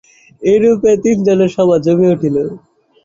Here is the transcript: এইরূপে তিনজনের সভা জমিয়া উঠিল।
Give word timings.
এইরূপে 0.41 0.91
তিনজনের 1.03 1.49
সভা 1.55 1.77
জমিয়া 1.85 2.13
উঠিল। 2.15 2.35